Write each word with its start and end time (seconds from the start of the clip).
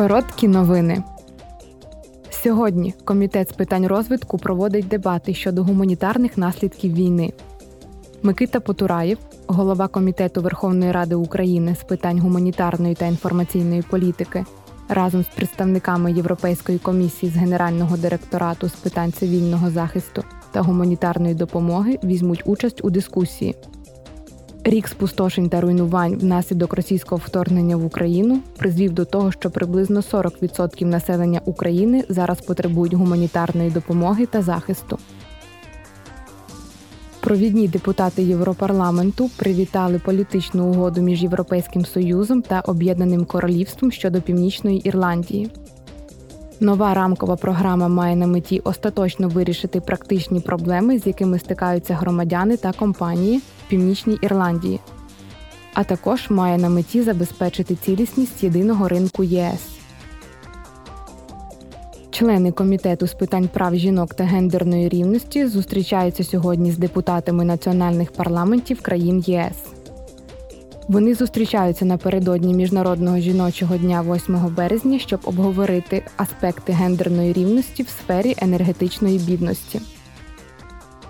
Короткі 0.00 0.48
новини. 0.48 1.02
Сьогодні 2.30 2.94
комітет 3.04 3.48
з 3.48 3.52
питань 3.52 3.86
розвитку 3.86 4.38
проводить 4.38 4.88
дебати 4.88 5.34
щодо 5.34 5.64
гуманітарних 5.64 6.38
наслідків 6.38 6.94
війни. 6.94 7.32
Микита 8.22 8.60
Потураєв, 8.60 9.18
голова 9.46 9.88
комітету 9.88 10.40
Верховної 10.40 10.92
Ради 10.92 11.14
України 11.14 11.76
з 11.80 11.84
питань 11.84 12.18
гуманітарної 12.18 12.94
та 12.94 13.06
інформаційної 13.06 13.82
політики, 13.82 14.44
разом 14.88 15.22
з 15.22 15.28
представниками 15.28 16.12
Європейської 16.12 16.78
комісії 16.78 17.32
з 17.32 17.36
Генерального 17.36 17.96
директорату 17.96 18.68
з 18.68 18.72
питань 18.72 19.12
цивільного 19.12 19.70
захисту 19.70 20.24
та 20.52 20.60
гуманітарної 20.60 21.34
допомоги 21.34 21.98
візьмуть 22.04 22.42
участь 22.44 22.84
у 22.84 22.90
дискусії. 22.90 23.54
Рік 24.70 24.88
спустошень 24.88 25.48
та 25.48 25.60
руйнувань 25.60 26.14
внаслідок 26.14 26.72
російського 26.72 27.22
вторгнення 27.26 27.76
в 27.76 27.84
Україну 27.84 28.40
призвів 28.58 28.92
до 28.92 29.04
того, 29.04 29.32
що 29.32 29.50
приблизно 29.50 30.00
40% 30.00 30.84
населення 30.84 31.40
України 31.44 32.04
зараз 32.08 32.40
потребують 32.40 32.94
гуманітарної 32.94 33.70
допомоги 33.70 34.26
та 34.26 34.42
захисту. 34.42 34.98
Провідні 37.20 37.68
депутати 37.68 38.22
Європарламенту 38.22 39.30
привітали 39.36 39.98
політичну 39.98 40.66
угоду 40.66 41.00
між 41.00 41.22
Європейським 41.22 41.84
Союзом 41.84 42.42
та 42.42 42.60
Об'єднаним 42.60 43.24
Королівством 43.24 43.92
щодо 43.92 44.22
Північної 44.22 44.78
Ірландії. 44.78 45.50
Нова 46.60 46.94
рамкова 46.94 47.36
програма 47.36 47.88
має 47.88 48.16
на 48.16 48.26
меті 48.26 48.60
остаточно 48.64 49.28
вирішити 49.28 49.80
практичні 49.80 50.40
проблеми, 50.40 50.98
з 50.98 51.06
якими 51.06 51.38
стикаються 51.38 51.94
громадяни 51.94 52.56
та 52.56 52.72
компанії 52.72 53.40
Північній 53.70 54.18
Ірландії, 54.22 54.80
а 55.74 55.84
також 55.84 56.30
має 56.30 56.58
на 56.58 56.68
меті 56.68 57.02
забезпечити 57.02 57.74
цілісність 57.74 58.44
єдиного 58.44 58.88
ринку 58.88 59.24
ЄС. 59.24 59.60
Члени 62.10 62.52
комітету 62.52 63.06
з 63.06 63.14
питань 63.14 63.48
прав 63.52 63.74
жінок 63.74 64.14
та 64.14 64.24
гендерної 64.24 64.88
рівності 64.88 65.46
зустрічаються 65.46 66.24
сьогодні 66.24 66.72
з 66.72 66.78
депутатами 66.78 67.44
національних 67.44 68.12
парламентів 68.12 68.82
країн 68.82 69.24
ЄС. 69.26 69.56
Вони 70.88 71.14
зустрічаються 71.14 71.84
напередодні 71.84 72.54
Міжнародного 72.54 73.18
жіночого 73.18 73.76
дня 73.76 74.02
8 74.02 74.54
березня, 74.56 74.98
щоб 74.98 75.20
обговорити 75.24 76.02
аспекти 76.16 76.72
гендерної 76.72 77.32
рівності 77.32 77.82
в 77.82 77.88
сфері 77.88 78.34
енергетичної 78.38 79.18
бідності. 79.18 79.80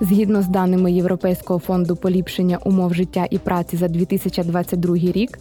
Згідно 0.01 0.43
з 0.43 0.49
даними 0.49 0.93
Європейського 0.93 1.59
фонду 1.59 1.97
поліпшення 1.97 2.59
умов 2.65 2.95
життя 2.95 3.27
і 3.31 3.39
праці 3.39 3.77
за 3.77 3.89
2022 3.89 4.97
рік, 4.97 5.39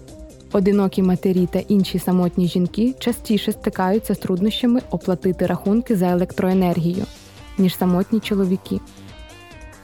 одинокі 0.51 1.01
матері 1.01 1.47
та 1.51 1.59
інші 1.59 1.99
самотні 1.99 2.47
жінки 2.47 2.93
частіше 2.99 3.51
стикаються 3.51 4.15
з 4.15 4.17
труднощами 4.17 4.81
оплатити 4.91 5.45
рахунки 5.45 5.95
за 5.95 6.07
електроенергію, 6.07 7.03
ніж 7.57 7.77
самотні 7.77 8.19
чоловіки. 8.19 8.79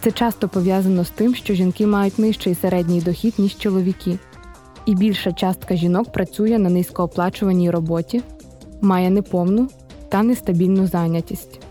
Це 0.01 0.11
часто 0.11 0.49
пов'язано 0.49 1.05
з 1.05 1.09
тим, 1.09 1.35
що 1.35 1.53
жінки 1.53 1.87
мають 1.87 2.19
нижчий 2.19 2.55
середній 2.55 3.01
дохід, 3.01 3.33
ніж 3.37 3.57
чоловіки 3.57 4.19
і 4.85 4.95
більша 4.95 5.31
частка 5.31 5.75
жінок 5.75 6.11
працює 6.11 6.59
на 6.59 6.69
низькооплачуваній 6.69 7.71
роботі, 7.71 8.21
має 8.81 9.09
неповну 9.09 9.69
та 10.09 10.23
нестабільну 10.23 10.87
зайнятість. 10.87 11.64